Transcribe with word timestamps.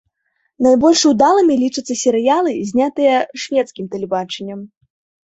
Найбольш 0.67 1.01
удалымі 1.09 1.57
лічацца 1.63 1.93
серыялы, 2.03 2.53
знятыя 2.71 3.13
шведскім 3.43 3.85
тэлебачаннем. 3.93 4.65